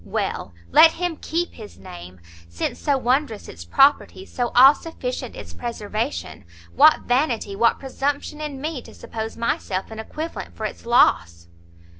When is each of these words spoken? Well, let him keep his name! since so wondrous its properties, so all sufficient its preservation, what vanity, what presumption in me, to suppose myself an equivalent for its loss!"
Well, 0.03 0.55
let 0.71 0.93
him 0.93 1.17
keep 1.17 1.53
his 1.53 1.77
name! 1.77 2.21
since 2.49 2.79
so 2.79 2.97
wondrous 2.97 3.47
its 3.47 3.63
properties, 3.63 4.33
so 4.33 4.49
all 4.55 4.73
sufficient 4.73 5.35
its 5.35 5.53
preservation, 5.53 6.43
what 6.73 7.01
vanity, 7.01 7.55
what 7.55 7.77
presumption 7.79 8.41
in 8.41 8.59
me, 8.59 8.81
to 8.81 8.95
suppose 8.95 9.37
myself 9.37 9.91
an 9.91 9.99
equivalent 9.99 10.55
for 10.55 10.65
its 10.65 10.87
loss!" 10.87 11.49